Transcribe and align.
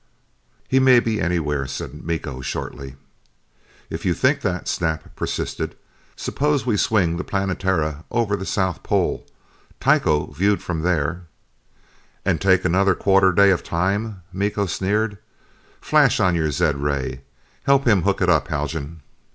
"He 0.67 0.79
may 0.79 0.99
be 0.99 1.21
anywhere," 1.21 1.67
said 1.67 2.03
Miko 2.03 2.41
shortly. 2.41 2.95
"If 3.91 4.03
you 4.03 4.15
think 4.15 4.41
that," 4.41 4.67
Snap 4.67 5.15
persisted, 5.15 5.75
"suppose 6.15 6.65
we 6.65 6.75
swing 6.75 7.17
the 7.17 7.23
Planetara 7.23 8.03
over 8.09 8.35
the 8.35 8.47
South 8.47 8.81
Pole. 8.81 9.23
Tycho, 9.79 10.31
viewed 10.33 10.63
from 10.63 10.81
there" 10.81 11.27
"And 12.25 12.41
take 12.41 12.65
another 12.65 12.95
quarter 12.95 13.31
day 13.31 13.51
of 13.51 13.63
time?" 13.63 14.23
Miko 14.33 14.65
sneered. 14.65 15.19
"Flash 15.79 16.19
on 16.19 16.33
your 16.33 16.49
zed 16.49 16.77
ray; 16.77 17.21
help 17.65 17.85
him 17.85 18.01
hook 18.01 18.23
it 18.23 18.27
up, 18.29 18.47
Haljan." 18.47 19.01